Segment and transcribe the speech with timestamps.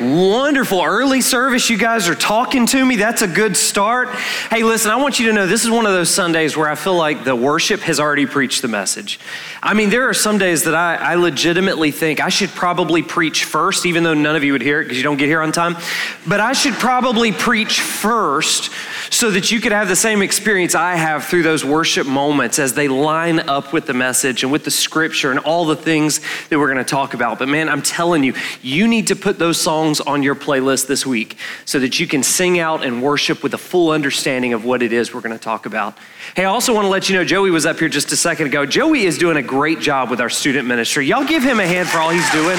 [0.00, 0.82] Wonderful.
[0.82, 2.96] Early service, you guys are talking to me.
[2.96, 4.08] That's a good start.
[4.50, 6.74] Hey, listen, I want you to know this is one of those Sundays where I
[6.74, 9.20] feel like the worship has already preached the message.
[9.62, 13.44] I mean, there are some days that I, I legitimately think I should probably preach
[13.44, 15.52] first, even though none of you would hear it because you don't get here on
[15.52, 15.76] time.
[16.26, 18.70] But I should probably preach first
[19.10, 22.74] so that you could have the same experience I have through those worship moments as
[22.74, 26.58] they line up with the message and with the scripture and all the things that
[26.58, 27.38] we're going to talk about.
[27.38, 31.06] But man, I'm telling you, you need to put those songs on your playlist this
[31.06, 34.82] week so that you can sing out and worship with a full understanding of what
[34.82, 35.96] it is we're going to talk about.
[36.36, 38.46] Hey, I also want to let you know Joey was up here just a second
[38.46, 38.66] ago.
[38.66, 41.06] Joey is doing a great job with our student ministry.
[41.06, 42.58] Y'all give him a hand for all he's doing.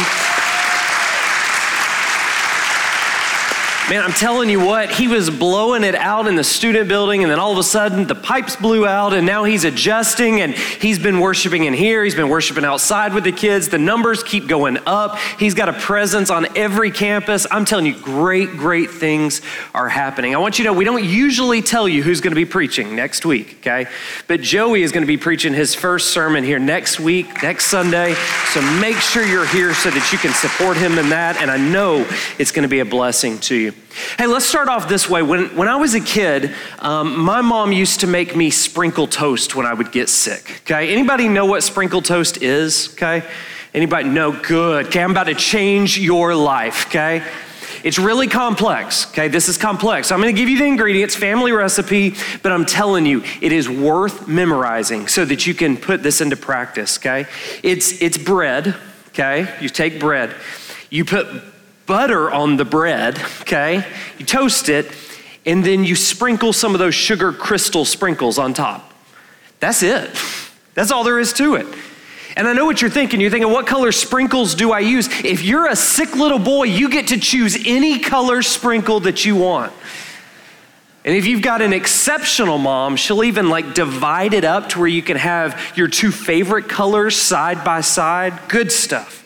[3.87, 7.31] Man, I'm telling you what, he was blowing it out in the student building, and
[7.31, 10.97] then all of a sudden the pipes blew out, and now he's adjusting, and he's
[10.97, 12.03] been worshiping in here.
[12.03, 13.69] He's been worshiping outside with the kids.
[13.69, 15.19] The numbers keep going up.
[15.37, 17.45] He's got a presence on every campus.
[17.51, 19.43] I'm telling you, great, great things
[19.75, 20.33] are happening.
[20.33, 22.95] I want you to know we don't usually tell you who's going to be preaching
[22.95, 23.85] next week, okay?
[24.27, 28.15] But Joey is going to be preaching his first sermon here next week, next Sunday.
[28.47, 31.57] So make sure you're here so that you can support him in that, and I
[31.57, 32.07] know
[32.39, 33.74] it's going to be a blessing to you.
[34.17, 35.21] Hey, let's start off this way.
[35.21, 39.55] When, when I was a kid, um, my mom used to make me sprinkle toast
[39.55, 40.61] when I would get sick.
[40.63, 42.93] Okay, anybody know what sprinkle toast is?
[42.93, 43.23] Okay,
[43.73, 44.31] anybody know?
[44.31, 44.87] Good.
[44.87, 46.87] Okay, I'm about to change your life.
[46.87, 47.23] Okay.
[47.83, 49.27] It's really complex, okay?
[49.27, 50.11] This is complex.
[50.11, 54.27] I'm gonna give you the ingredients, family recipe, but I'm telling you, it is worth
[54.27, 57.27] memorizing so that you can put this into practice, okay?
[57.61, 58.75] It's, it's bread,
[59.09, 59.55] okay?
[59.61, 60.35] You take bread,
[60.89, 61.27] you put
[61.85, 63.85] butter on the bread, okay?
[64.17, 64.91] You toast it,
[65.45, 68.93] and then you sprinkle some of those sugar crystal sprinkles on top.
[69.59, 70.09] That's it.
[70.73, 71.67] That's all there is to it.
[72.37, 73.21] And I know what you're thinking.
[73.21, 75.07] You're thinking, what color sprinkles do I use?
[75.23, 79.37] If you're a sick little boy, you get to choose any color sprinkle that you
[79.37, 79.71] want.
[81.05, 84.87] And if you've got an exceptional mom, she'll even like divide it up to where
[84.87, 88.49] you can have your two favorite colors side by side.
[88.49, 89.24] Good stuff.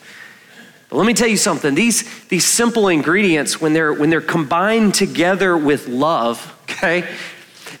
[0.90, 4.94] But let me tell you something these, these simple ingredients, when they're, when they're combined
[4.94, 7.08] together with love, okay,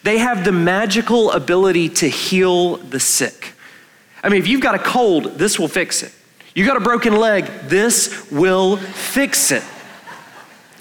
[0.04, 3.52] they have the magical ability to heal the sick.
[4.22, 6.12] I mean, if you've got a cold, this will fix it.
[6.54, 9.64] You got a broken leg, this will fix it.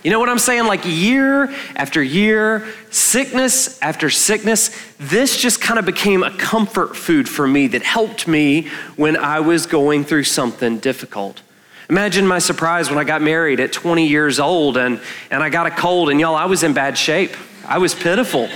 [0.03, 0.65] You know what I'm saying?
[0.65, 7.27] Like year after year, sickness after sickness, this just kind of became a comfort food
[7.27, 11.41] for me that helped me when I was going through something difficult.
[11.89, 15.01] Imagine my surprise when I got married at 20 years old and,
[15.31, 17.35] and I got a cold, and y'all, I was in bad shape.
[17.65, 18.47] I was pitiful.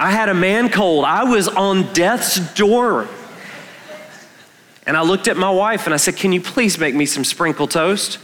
[0.00, 1.04] I had a man cold.
[1.04, 3.08] I was on death's door.
[4.84, 7.24] And I looked at my wife and I said, Can you please make me some
[7.24, 8.18] sprinkle toast?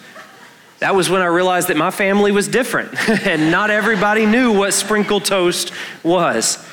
[0.81, 4.75] That was when I realized that my family was different and not everybody knew what
[4.75, 6.65] sprinkle toast was.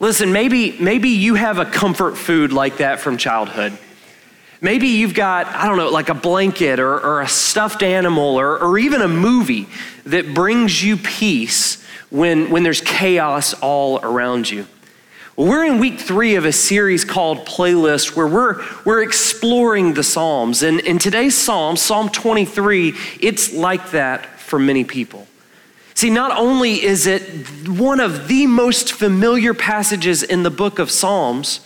[0.00, 3.78] Listen, maybe, maybe you have a comfort food like that from childhood.
[4.64, 8.58] Maybe you've got, I don't know, like a blanket or, or a stuffed animal or,
[8.58, 9.68] or even a movie
[10.06, 14.66] that brings you peace when, when there's chaos all around you.
[15.36, 20.02] Well, we're in week three of a series called Playlist where we're, we're exploring the
[20.02, 20.62] Psalms.
[20.62, 25.26] And in today's Psalm, Psalm 23, it's like that for many people.
[25.92, 30.90] See, not only is it one of the most familiar passages in the book of
[30.90, 31.60] Psalms,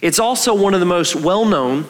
[0.00, 1.88] it's also one of the most well known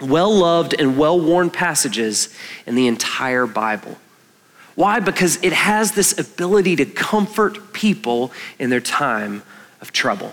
[0.00, 2.34] well loved and well worn passages
[2.66, 3.96] in the entire Bible.
[4.74, 5.00] Why?
[5.00, 9.42] Because it has this ability to comfort people in their time
[9.80, 10.32] of trouble.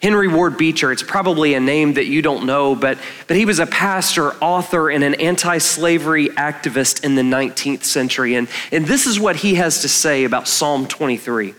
[0.00, 3.58] Henry Ward Beecher, it's probably a name that you don't know, but, but he was
[3.58, 8.36] a pastor, author, and an anti slavery activist in the 19th century.
[8.36, 11.54] And, and this is what he has to say about Psalm 23.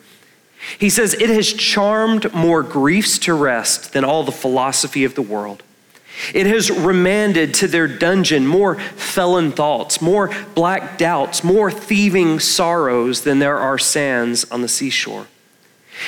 [0.77, 5.21] He says, It has charmed more griefs to rest than all the philosophy of the
[5.21, 5.63] world.
[6.33, 13.21] It has remanded to their dungeon more felon thoughts, more black doubts, more thieving sorrows
[13.21, 15.27] than there are sands on the seashore.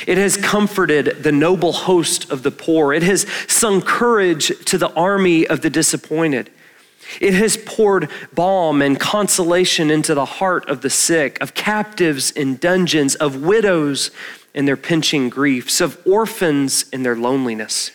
[0.07, 2.93] It has comforted the noble host of the poor.
[2.93, 6.49] It has sung courage to the army of the disappointed.
[7.19, 12.55] It has poured balm and consolation into the heart of the sick, of captives in
[12.55, 14.11] dungeons, of widows
[14.53, 17.91] in their pinching griefs, of orphans in their loneliness.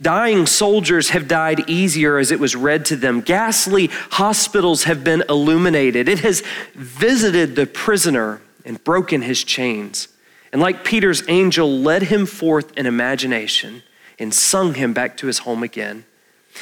[0.00, 3.20] Dying soldiers have died easier as it was read to them.
[3.20, 6.08] Ghastly hospitals have been illuminated.
[6.08, 6.42] It has
[6.74, 10.08] visited the prisoner and broken his chains.
[10.52, 13.82] And like Peter's angel, led him forth in imagination
[14.18, 16.04] and sung him back to his home again.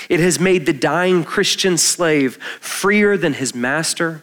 [0.09, 4.23] It has made the dying Christian slave freer than his master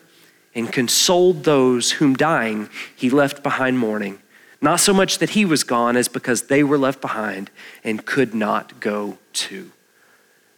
[0.56, 4.20] and consoled those whom dying he left behind mourning.
[4.62, 7.52] Not so much that he was gone as because they were left behind
[7.84, 9.72] and could not go too.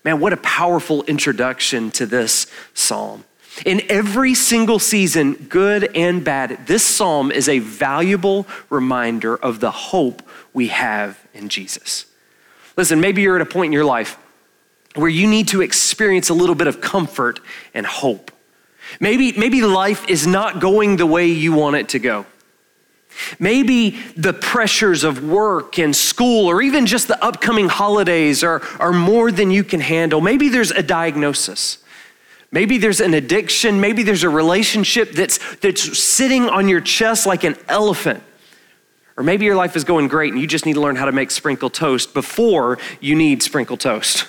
[0.03, 3.25] Man, what a powerful introduction to this psalm.
[3.65, 9.71] In every single season, good and bad, this psalm is a valuable reminder of the
[9.71, 10.21] hope
[10.53, 12.05] we have in Jesus.
[12.77, 14.17] Listen, maybe you're at a point in your life
[14.95, 17.39] where you need to experience a little bit of comfort
[17.73, 18.31] and hope.
[18.99, 22.25] Maybe, maybe life is not going the way you want it to go.
[23.39, 28.93] Maybe the pressures of work and school, or even just the upcoming holidays, are, are
[28.93, 30.21] more than you can handle.
[30.21, 31.79] Maybe there's a diagnosis.
[32.51, 33.79] Maybe there's an addiction.
[33.79, 38.23] Maybe there's a relationship that's, that's sitting on your chest like an elephant.
[39.17, 41.11] Or maybe your life is going great and you just need to learn how to
[41.11, 44.25] make sprinkle toast before you need sprinkle toast.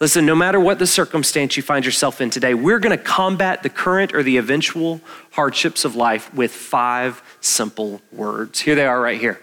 [0.00, 3.62] Listen, no matter what the circumstance you find yourself in today, we're going to combat
[3.62, 5.00] the current or the eventual
[5.32, 8.60] hardships of life with five simple words.
[8.60, 9.40] Here they are right here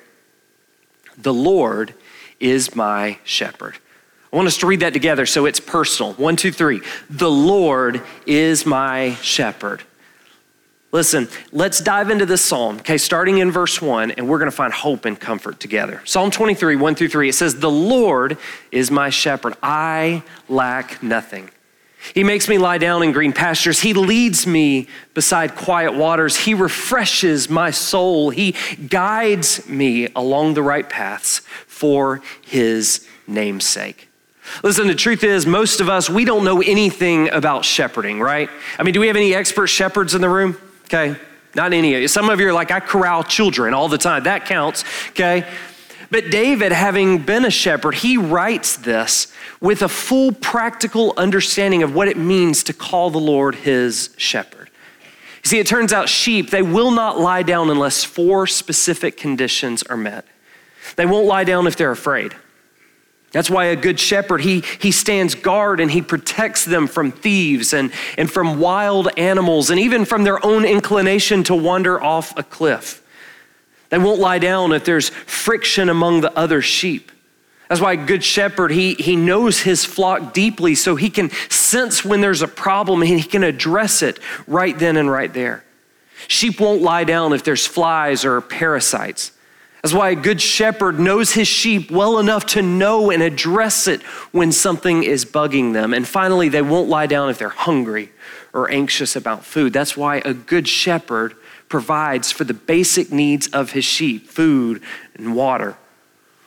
[1.18, 1.94] The Lord
[2.40, 3.78] is my shepherd.
[4.34, 6.14] I want us to read that together so it's personal.
[6.14, 6.82] One, two, three.
[7.10, 9.84] The Lord is my shepherd.
[10.92, 14.56] Listen, let's dive into this psalm, okay, starting in verse 1, and we're going to
[14.56, 16.02] find hope and comfort together.
[16.04, 18.38] Psalm 23, 1 through 3, it says, The Lord
[18.74, 19.56] is my shepherd.
[19.64, 21.50] I lack nothing.
[22.14, 23.80] He makes me lie down in green pastures.
[23.80, 26.36] He leads me beside quiet waters.
[26.36, 28.32] He refreshes my soul.
[28.32, 28.56] He
[28.88, 34.10] guides me along the right paths for his namesake.
[34.64, 38.50] Listen, the truth is, most of us, we don't know anything about shepherding, right?
[38.78, 40.58] I mean, do we have any expert shepherds in the room?
[40.94, 41.20] Okay?
[41.56, 42.08] Not any of you.
[42.08, 44.24] Some of you are like, I corral children all the time.
[44.24, 45.46] That counts, okay?
[46.10, 51.96] But David, having been a shepherd, he writes this with a full practical understanding of
[51.96, 54.70] what it means to call the Lord his shepherd.
[55.44, 59.84] You see, it turns out sheep, they will not lie down unless four specific conditions
[59.84, 60.26] are met.
[60.98, 62.36] They won't lie down if they're afraid.
[63.32, 67.74] That's why a good shepherd, he, he stands guard and he protects them from thieves
[67.74, 72.44] and, and from wild animals and even from their own inclination to wander off a
[72.44, 73.02] cliff.
[73.90, 77.12] They won't lie down if there's friction among the other sheep.
[77.70, 82.04] That's why a good shepherd, he, he knows his flock deeply so he can sense
[82.04, 85.64] when there's a problem and he can address it right then and right there.
[86.28, 89.32] Sheep won't lie down if there's flies or parasites.
[89.82, 94.02] That's why a good shepherd knows his sheep well enough to know and address it
[94.32, 95.94] when something is bugging them.
[95.94, 98.12] And finally, they won't lie down if they're hungry
[98.54, 99.74] or anxious about food.
[99.74, 101.36] That's why a good shepherd
[101.68, 104.84] provides for the basic needs of his sheep food
[105.16, 105.78] and water.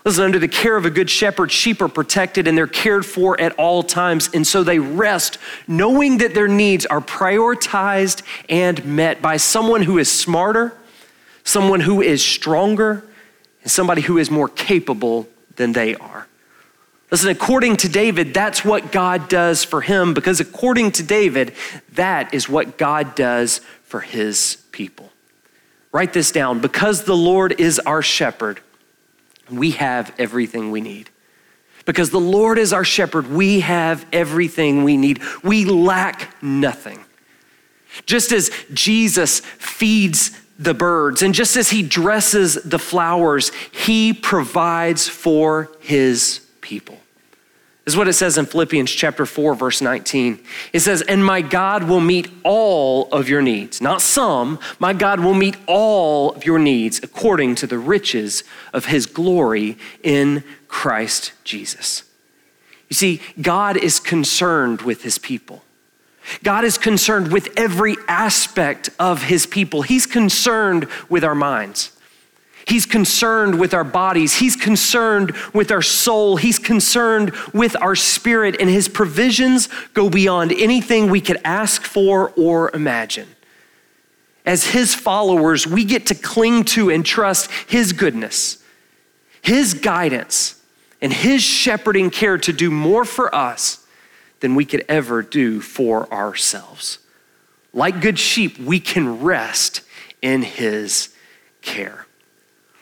[0.04, 3.40] Listen, under the care of a good shepherd, sheep are protected and they're cared for
[3.40, 4.28] at all times.
[4.34, 9.96] And so they rest knowing that their needs are prioritized and met by someone who
[9.96, 10.74] is smarter,
[11.42, 13.02] someone who is stronger,
[13.64, 16.28] and somebody who is more capable than they are.
[17.10, 21.54] Listen, according to David, that's what God does for him because according to David,
[21.92, 25.10] that is what God does for his people.
[25.92, 26.60] Write this down.
[26.60, 28.60] Because the Lord is our shepherd,
[29.50, 31.08] we have everything we need.
[31.84, 35.20] Because the Lord is our shepherd, we have everything we need.
[35.42, 36.98] We lack nothing.
[38.06, 41.22] Just as Jesus feeds the birds.
[41.22, 46.98] And just as he dresses the flowers, he provides for his people.
[47.84, 50.38] This is what it says in Philippians chapter 4 verse 19.
[50.72, 55.20] It says, "And my God will meet all of your needs, not some, my God
[55.20, 58.42] will meet all of your needs according to the riches
[58.72, 62.04] of his glory in Christ Jesus."
[62.88, 65.63] You see, God is concerned with his people.
[66.42, 69.82] God is concerned with every aspect of his people.
[69.82, 71.90] He's concerned with our minds.
[72.66, 74.36] He's concerned with our bodies.
[74.36, 76.36] He's concerned with our soul.
[76.36, 82.30] He's concerned with our spirit, and his provisions go beyond anything we could ask for
[82.36, 83.28] or imagine.
[84.46, 88.62] As his followers, we get to cling to and trust his goodness,
[89.42, 90.60] his guidance,
[91.02, 93.83] and his shepherding care to do more for us
[94.44, 96.98] than we could ever do for ourselves.
[97.72, 99.80] Like good sheep, we can rest
[100.20, 101.08] in his
[101.62, 102.04] care.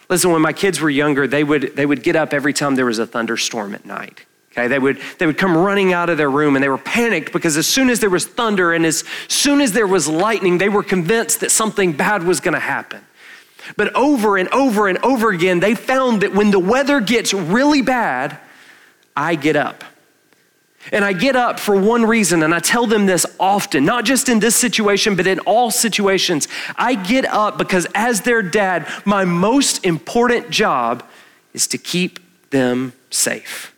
[0.09, 2.85] Listen, when my kids were younger, they would, they would get up every time there
[2.85, 4.25] was a thunderstorm at night.
[4.51, 7.31] Okay, they would, they would come running out of their room and they were panicked
[7.31, 10.67] because as soon as there was thunder and as soon as there was lightning, they
[10.67, 12.99] were convinced that something bad was going to happen.
[13.77, 17.81] But over and over and over again, they found that when the weather gets really
[17.81, 18.37] bad,
[19.15, 19.85] I get up.
[20.91, 24.27] And I get up for one reason, and I tell them this often, not just
[24.27, 26.47] in this situation, but in all situations.
[26.75, 31.03] I get up because, as their dad, my most important job
[31.53, 33.73] is to keep them safe.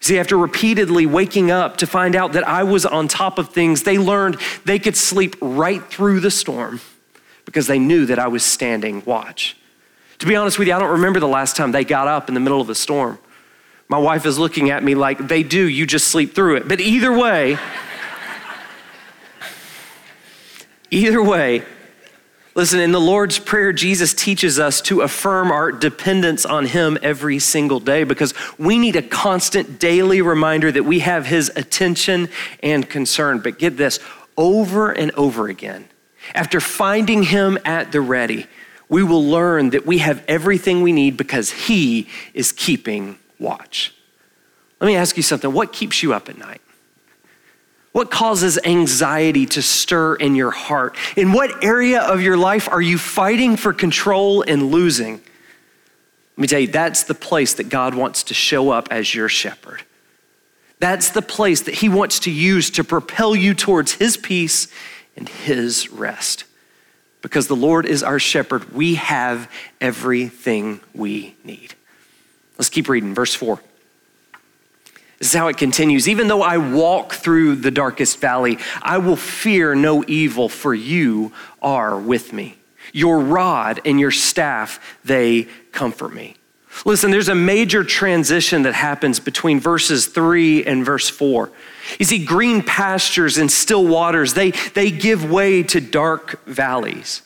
[0.00, 3.82] See, after repeatedly waking up to find out that I was on top of things,
[3.82, 6.80] they learned they could sleep right through the storm
[7.44, 9.56] because they knew that I was standing watch.
[10.20, 12.34] To be honest with you, I don't remember the last time they got up in
[12.34, 13.18] the middle of a storm.
[13.88, 16.68] My wife is looking at me like, they do, you just sleep through it.
[16.68, 17.56] But either way,
[20.90, 21.62] either way,
[22.54, 27.38] listen, in the Lord's Prayer, Jesus teaches us to affirm our dependence on Him every
[27.38, 32.28] single day because we need a constant daily reminder that we have His attention
[32.62, 33.38] and concern.
[33.38, 34.00] But get this
[34.36, 35.88] over and over again,
[36.34, 38.46] after finding Him at the ready,
[38.90, 43.94] we will learn that we have everything we need because He is keeping watch.
[44.80, 45.52] Let me ask you something.
[45.52, 46.60] What keeps you up at night?
[47.92, 50.96] What causes anxiety to stir in your heart?
[51.16, 55.14] In what area of your life are you fighting for control and losing?
[55.14, 59.28] Let me tell you, that's the place that God wants to show up as your
[59.28, 59.82] shepherd.
[60.78, 64.68] That's the place that He wants to use to propel you towards His peace
[65.16, 66.44] and His rest.
[67.20, 71.74] Because the Lord is our shepherd, we have everything we need.
[72.58, 73.14] Let's keep reading.
[73.14, 73.60] Verse 4.
[75.18, 76.08] This is how it continues.
[76.08, 81.32] Even though I walk through the darkest valley, I will fear no evil, for you
[81.60, 82.56] are with me.
[82.92, 86.36] Your rod and your staff, they comfort me.
[86.84, 91.50] Listen, there's a major transition that happens between verses 3 and verse 4.
[91.98, 97.22] You see, green pastures and still waters, they, they give way to dark valleys.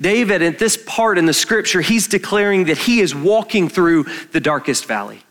[0.00, 4.40] David, at this part in the scripture, he's declaring that he is walking through the
[4.40, 5.22] darkest valley.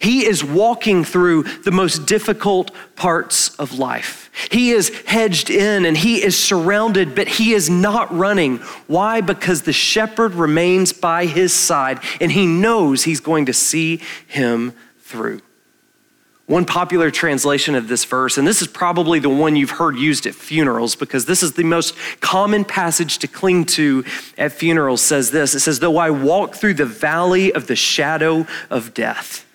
[0.00, 4.30] He is walking through the most difficult parts of life.
[4.50, 8.58] He is hedged in and he is surrounded, but he is not running.
[8.86, 9.20] Why?
[9.20, 14.72] Because the shepherd remains by his side and he knows he's going to see him
[15.00, 15.42] through.
[16.46, 20.26] One popular translation of this verse, and this is probably the one you've heard used
[20.26, 24.04] at funerals because this is the most common passage to cling to
[24.36, 28.46] at funerals, says this It says, Though I walk through the valley of the shadow
[28.68, 29.46] of death.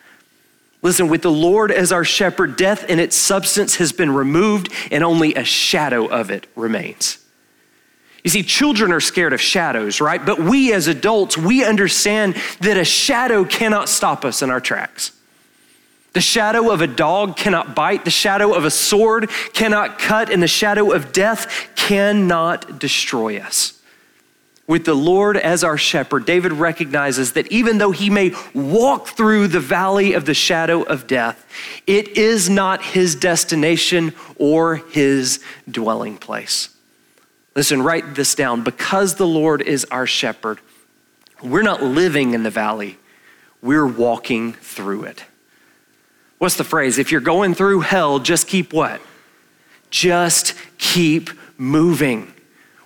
[0.82, 5.04] Listen, with the Lord as our shepherd, death and its substance has been removed, and
[5.04, 7.20] only a shadow of it remains.
[8.24, 10.26] You see, children are scared of shadows, right?
[10.26, 15.12] But we as adults, we understand that a shadow cannot stop us in our tracks.
[16.20, 20.44] The shadow of a dog cannot bite, the shadow of a sword cannot cut, and
[20.44, 23.82] the shadow of death cannot destroy us.
[24.68, 29.48] With the Lord as our shepherd, David recognizes that even though he may walk through
[29.48, 31.46] the valley of the shadow of death,
[31.88, 36.68] it is not his destination or his dwelling place.
[37.56, 38.62] Listen, write this down.
[38.62, 40.60] Because the Lord is our shepherd,
[41.42, 42.98] we're not living in the valley,
[43.62, 45.24] we're walking through it.
[46.40, 46.98] What's the phrase?
[46.98, 49.02] If you're going through hell, just keep what?
[49.92, 52.34] Just keep moving.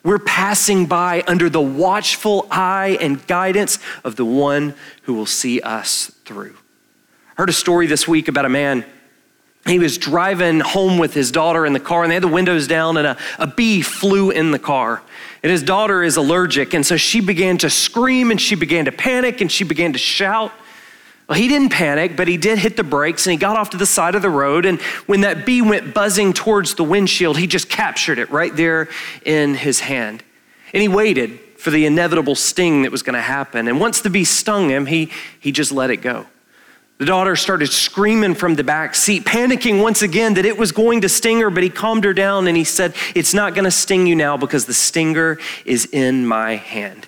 [0.03, 5.61] We're passing by under the watchful eye and guidance of the one who will see
[5.61, 6.55] us through.
[7.37, 8.85] I heard a story this week about a man.
[9.65, 12.67] He was driving home with his daughter in the car, and they had the windows
[12.67, 15.01] down, and a, a bee flew in the car.
[15.41, 18.91] And his daughter is allergic, and so she began to scream and she began to
[18.91, 20.51] panic and she began to shout.
[21.27, 23.77] Well, he didn't panic, but he did hit the brakes and he got off to
[23.77, 24.65] the side of the road.
[24.65, 28.89] And when that bee went buzzing towards the windshield, he just captured it right there
[29.25, 30.23] in his hand.
[30.73, 33.69] And he waited for the inevitable sting that was going to happen.
[33.69, 36.27] And once the bee stung him, he, he just let it go.
[36.97, 41.01] The daughter started screaming from the back seat, panicking once again that it was going
[41.01, 43.71] to sting her, but he calmed her down and he said, It's not going to
[43.71, 47.07] sting you now because the stinger is in my hand.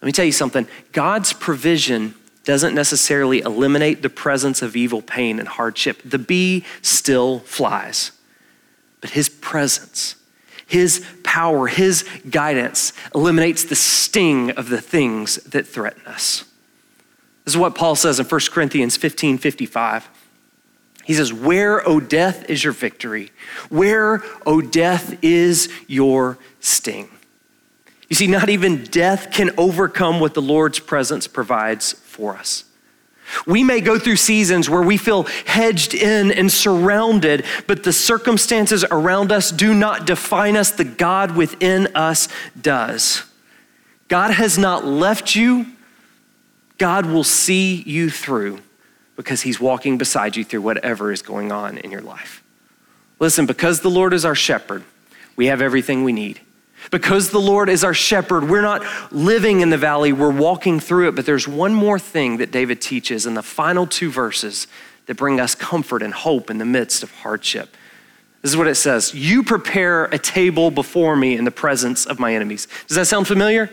[0.00, 2.14] Let me tell you something God's provision
[2.48, 6.00] doesn't necessarily eliminate the presence of evil, pain, and hardship.
[6.02, 8.10] The bee still flies,
[9.02, 10.16] but his presence,
[10.66, 16.46] his power, his guidance eliminates the sting of the things that threaten us.
[17.44, 20.08] This is what Paul says in 1 Corinthians 15 55.
[21.04, 23.30] He says, Where, O death, is your victory?
[23.68, 27.10] Where, O death, is your sting?
[28.08, 32.64] You see, not even death can overcome what the Lord's presence provides for us.
[33.46, 38.84] We may go through seasons where we feel hedged in and surrounded, but the circumstances
[38.90, 40.72] around us do not define us.
[40.72, 42.28] The God within us
[42.60, 43.22] does.
[44.08, 45.66] God has not left you.
[46.78, 48.60] God will see you through
[49.16, 52.42] because he's walking beside you through whatever is going on in your life.
[53.20, 54.84] Listen, because the Lord is our shepherd,
[55.36, 56.40] we have everything we need.
[56.90, 61.08] Because the Lord is our shepherd, we're not living in the valley, we're walking through
[61.08, 61.14] it.
[61.14, 64.66] But there's one more thing that David teaches in the final two verses
[65.06, 67.76] that bring us comfort and hope in the midst of hardship.
[68.42, 72.18] This is what it says You prepare a table before me in the presence of
[72.18, 72.68] my enemies.
[72.86, 73.70] Does that sound familiar?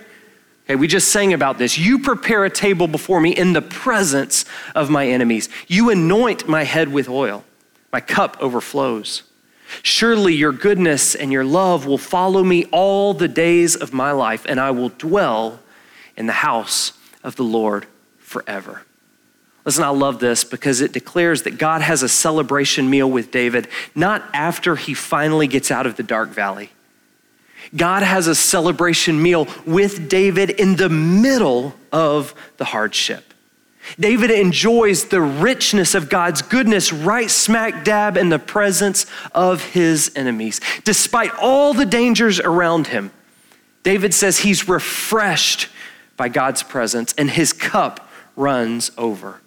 [0.65, 1.77] Okay, we just sang about this.
[1.77, 5.48] You prepare a table before me in the presence of my enemies.
[5.67, 7.43] You anoint my head with oil,
[7.93, 9.22] my cup overflows.
[9.81, 14.45] Surely your goodness and your love will follow me all the days of my life,
[14.48, 15.60] and I will dwell
[16.15, 16.93] in the house
[17.24, 17.88] of the Lord
[18.19, 18.84] forever.
[19.65, 23.67] Listen, I love this because it declares that God has a celebration meal with David,
[23.95, 26.69] not after he finally gets out of the dark valley.
[27.75, 33.34] God has a celebration meal with David in the middle of the hardship.
[34.00, 40.12] David enjoys the richness of God's goodness right smack dab in the presence of his
[40.15, 40.60] enemies.
[40.84, 43.12] Despite all the dangers around him,
[43.84, 45.70] David says he's refreshed
[46.18, 49.42] by God's presence and his cup runs over.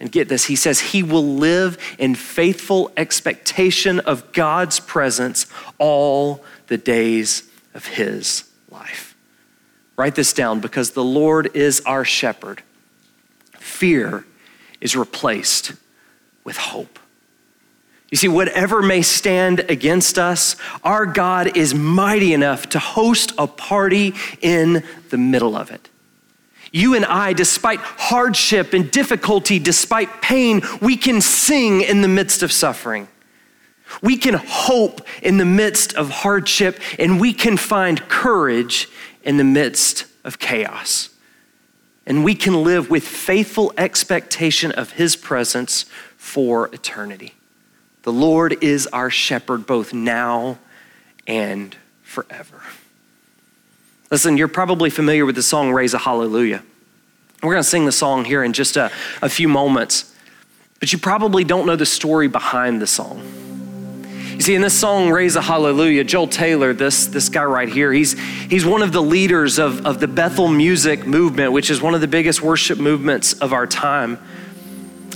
[0.00, 5.46] And get this, he says he will live in faithful expectation of God's presence
[5.78, 9.16] all the days of his life.
[9.96, 12.62] Write this down because the Lord is our shepherd
[13.64, 14.26] fear
[14.80, 15.72] is replaced
[16.44, 16.98] with hope.
[18.10, 23.46] You see, whatever may stand against us, our God is mighty enough to host a
[23.46, 25.88] party in the middle of it.
[26.70, 32.42] You and I, despite hardship and difficulty, despite pain, we can sing in the midst
[32.42, 33.08] of suffering.
[34.02, 38.88] We can hope in the midst of hardship, and we can find courage
[39.22, 41.13] in the midst of chaos
[42.06, 45.86] and we can live with faithful expectation of his presence
[46.16, 47.34] for eternity.
[48.02, 50.58] The Lord is our shepherd both now
[51.26, 52.60] and forever.
[54.10, 56.62] Listen, you're probably familiar with the song Raise a Hallelujah.
[57.42, 58.90] We're going to sing the song here in just a,
[59.22, 60.14] a few moments,
[60.80, 63.53] but you probably don't know the story behind the song.
[64.34, 67.92] You see, in this song, Raise a Hallelujah, Joel Taylor, this, this guy right here,
[67.92, 71.94] he's, he's one of the leaders of, of the Bethel music movement, which is one
[71.94, 74.18] of the biggest worship movements of our time.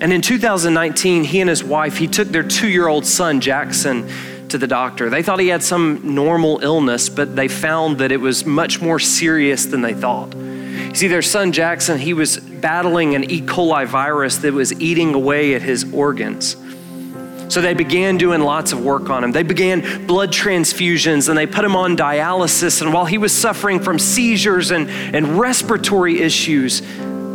[0.01, 4.09] And in 2019, he and his wife, he took their two year old son, Jackson,
[4.51, 5.11] to the doctor.
[5.11, 9.01] They thought he had some normal illness, but they found that it was much more
[9.01, 10.33] serious than they thought.
[10.37, 13.41] You see, their son Jackson, he was battling an E.
[13.41, 16.57] coli virus that was eating away at his organs.
[17.49, 19.33] So they began doing lots of work on him.
[19.33, 22.83] They began blood transfusions and they put him on dialysis.
[22.83, 26.83] And while he was suffering from seizures and, and respiratory issues,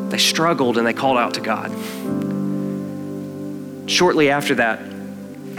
[0.09, 1.71] they struggled and they called out to God.
[3.89, 4.79] Shortly after that,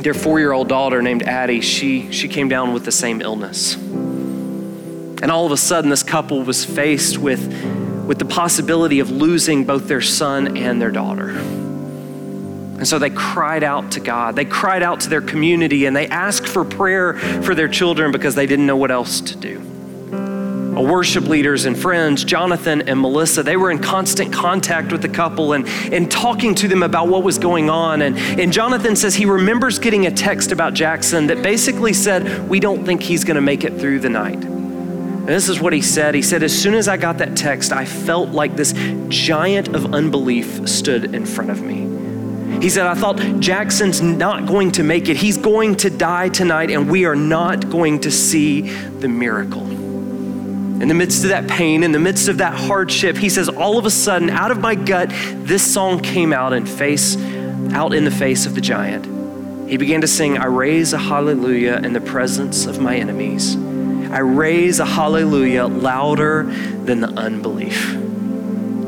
[0.03, 3.75] their four year old daughter named Addie, she, she came down with the same illness.
[3.75, 7.40] And all of a sudden, this couple was faced with,
[8.07, 11.63] with the possibility of losing both their son and their daughter.
[12.85, 14.37] And so they cried out to God.
[14.37, 18.35] They cried out to their community and they asked for prayer for their children because
[18.35, 19.57] they didn't know what else to do.
[20.77, 25.09] Our worship leaders and friends, Jonathan and Melissa, they were in constant contact with the
[25.09, 28.03] couple and, and talking to them about what was going on.
[28.03, 32.61] And, and Jonathan says he remembers getting a text about Jackson that basically said, We
[32.61, 34.44] don't think he's going to make it through the night.
[34.44, 36.14] And this is what he said.
[36.14, 38.75] He said, As soon as I got that text, I felt like this
[39.09, 41.93] giant of unbelief stood in front of me.
[42.61, 45.17] He said, I thought Jackson's not going to make it.
[45.17, 49.62] He's going to die tonight, and we are not going to see the miracle.
[49.71, 53.79] In the midst of that pain, in the midst of that hardship, he says, all
[53.79, 57.17] of a sudden, out of my gut, this song came out and face
[57.73, 59.07] out in the face of the giant.
[59.69, 63.57] He began to sing, I raise a hallelujah in the presence of my enemies.
[63.57, 68.04] I raise a hallelujah louder than the unbelief.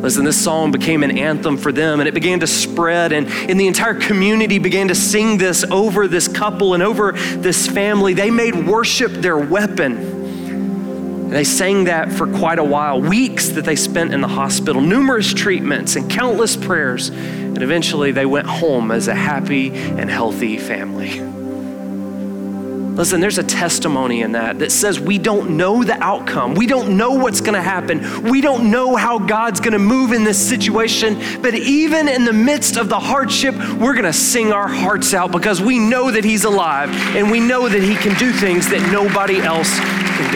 [0.02, 3.58] Listen, this song became an anthem for them and it began to spread, and, and
[3.58, 8.14] the entire community began to sing this over this couple and over this family.
[8.14, 9.96] They made worship their weapon.
[9.96, 14.80] And they sang that for quite a while, weeks that they spent in the hospital,
[14.80, 17.08] numerous treatments and countless prayers.
[17.08, 21.35] And eventually they went home as a happy and healthy family.
[22.96, 26.54] Listen, there's a testimony in that that says we don't know the outcome.
[26.54, 28.22] We don't know what's going to happen.
[28.22, 31.20] We don't know how God's going to move in this situation.
[31.42, 35.30] But even in the midst of the hardship, we're going to sing our hearts out
[35.30, 38.90] because we know that He's alive and we know that He can do things that
[38.90, 40.32] nobody else can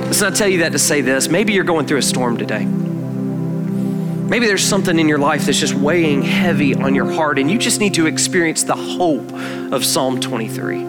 [0.00, 0.08] do.
[0.08, 1.28] Listen, I tell you that to say this.
[1.28, 2.66] Maybe you're going through a storm today.
[4.28, 7.58] Maybe there's something in your life that's just weighing heavy on your heart, and you
[7.58, 9.30] just need to experience the hope
[9.70, 10.82] of Psalm 23.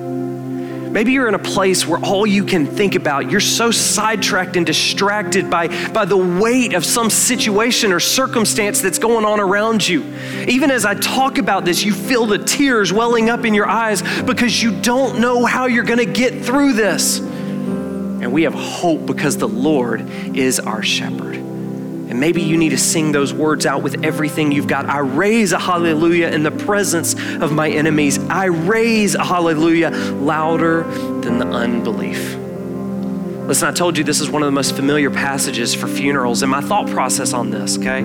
[0.95, 4.65] Maybe you're in a place where all you can think about, you're so sidetracked and
[4.65, 10.05] distracted by, by the weight of some situation or circumstance that's going on around you.
[10.47, 14.01] Even as I talk about this, you feel the tears welling up in your eyes
[14.21, 17.19] because you don't know how you're going to get through this.
[17.19, 21.44] And we have hope because the Lord is our shepherd.
[22.15, 24.85] And maybe you need to sing those words out with everything you've got.
[24.85, 28.17] I raise a hallelujah in the presence of my enemies.
[28.29, 30.83] I raise a hallelujah louder
[31.19, 32.37] than the unbelief.
[33.47, 36.49] Listen, I told you this is one of the most familiar passages for funerals, and
[36.49, 38.01] my thought process on this, okay,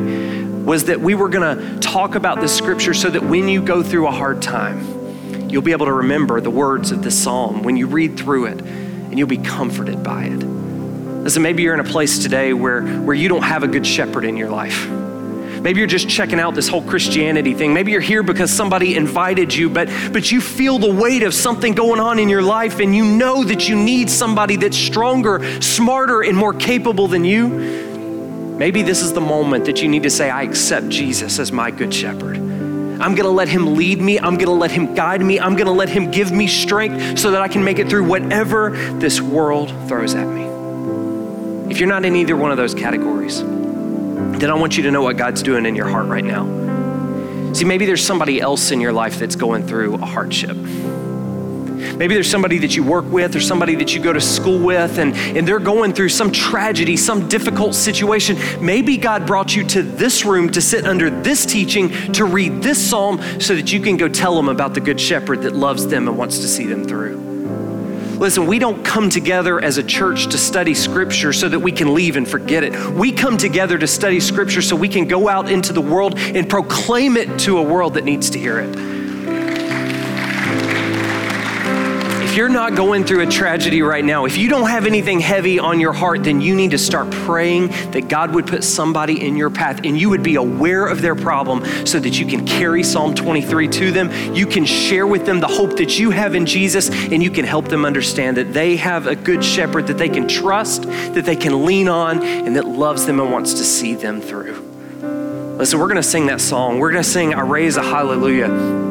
[0.64, 4.08] was that we were gonna talk about this scripture so that when you go through
[4.08, 7.86] a hard time, you'll be able to remember the words of this psalm when you
[7.86, 10.59] read through it, and you'll be comforted by it.
[11.22, 14.24] Listen, maybe you're in a place today where, where you don't have a good shepherd
[14.24, 14.88] in your life.
[14.88, 17.74] Maybe you're just checking out this whole Christianity thing.
[17.74, 21.74] Maybe you're here because somebody invited you, but, but you feel the weight of something
[21.74, 26.22] going on in your life and you know that you need somebody that's stronger, smarter,
[26.22, 27.48] and more capable than you.
[28.58, 31.70] Maybe this is the moment that you need to say, I accept Jesus as my
[31.70, 32.36] good shepherd.
[32.36, 34.18] I'm gonna let him lead me.
[34.18, 35.40] I'm gonna let him guide me.
[35.40, 38.70] I'm gonna let him give me strength so that I can make it through whatever
[38.98, 40.49] this world throws at me.
[41.70, 45.02] If you're not in either one of those categories, then I want you to know
[45.02, 46.44] what God's doing in your heart right now.
[47.52, 50.56] See, maybe there's somebody else in your life that's going through a hardship.
[50.56, 54.98] Maybe there's somebody that you work with or somebody that you go to school with
[54.98, 58.36] and, and they're going through some tragedy, some difficult situation.
[58.60, 62.84] Maybe God brought you to this room to sit under this teaching, to read this
[62.84, 66.08] psalm, so that you can go tell them about the Good Shepherd that loves them
[66.08, 67.29] and wants to see them through.
[68.20, 71.94] Listen, we don't come together as a church to study Scripture so that we can
[71.94, 72.74] leave and forget it.
[72.90, 76.46] We come together to study Scripture so we can go out into the world and
[76.46, 78.99] proclaim it to a world that needs to hear it.
[82.30, 85.58] If you're not going through a tragedy right now, if you don't have anything heavy
[85.58, 89.36] on your heart, then you need to start praying that God would put somebody in
[89.36, 92.84] your path and you would be aware of their problem so that you can carry
[92.84, 94.12] Psalm 23 to them.
[94.32, 97.44] You can share with them the hope that you have in Jesus and you can
[97.44, 101.34] help them understand that they have a good shepherd that they can trust, that they
[101.34, 104.54] can lean on, and that loves them and wants to see them through.
[105.58, 106.78] Listen, we're going to sing that song.
[106.78, 108.89] We're going to sing I Raise a Hallelujah.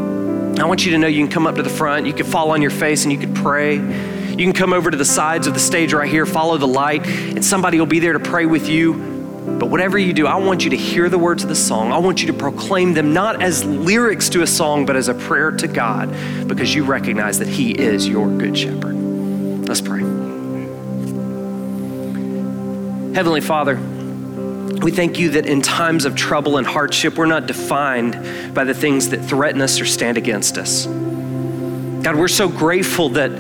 [0.58, 2.52] I want you to know you can come up to the front, you can fall
[2.52, 3.76] on your face, and you can pray.
[3.76, 7.06] You can come over to the sides of the stage right here, follow the light,
[7.06, 8.94] and somebody will be there to pray with you.
[9.60, 11.92] But whatever you do, I want you to hear the words of the song.
[11.92, 15.14] I want you to proclaim them not as lyrics to a song, but as a
[15.14, 16.10] prayer to God
[16.48, 18.96] because you recognize that He is your good shepherd.
[19.68, 20.00] Let's pray.
[23.14, 23.78] Heavenly Father,
[24.78, 28.74] we thank you that in times of trouble and hardship, we're not defined by the
[28.74, 30.86] things that threaten us or stand against us.
[30.86, 33.32] God, we're so grateful that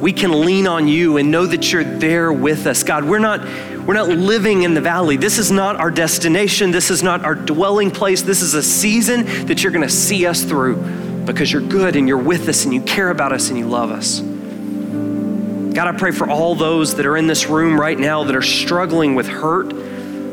[0.00, 2.82] we can lean on you and know that you're there with us.
[2.82, 3.40] God, we're not,
[3.86, 5.16] we're not living in the valley.
[5.16, 6.70] This is not our destination.
[6.70, 8.22] This is not our dwelling place.
[8.22, 10.76] This is a season that you're going to see us through
[11.24, 13.90] because you're good and you're with us and you care about us and you love
[13.90, 14.20] us.
[14.20, 18.42] God, I pray for all those that are in this room right now that are
[18.42, 19.72] struggling with hurt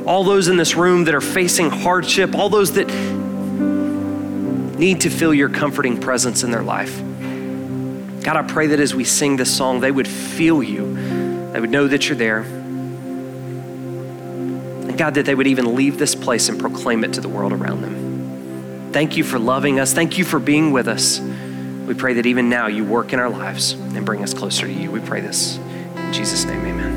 [0.07, 2.87] all those in this room that are facing hardship, all those that
[4.79, 6.97] need to feel your comforting presence in their life.
[8.23, 11.51] God, I pray that as we sing this song, they would feel you.
[11.51, 12.41] They would know that you're there.
[14.81, 17.51] And God, that they would even leave this place and proclaim it to the world
[17.51, 18.91] around them.
[18.93, 19.93] Thank you for loving us.
[19.93, 21.19] Thank you for being with us.
[21.19, 24.73] We pray that even now you work in our lives and bring us closer to
[24.73, 24.89] you.
[24.89, 25.57] We pray this.
[25.57, 26.96] In Jesus' name, amen.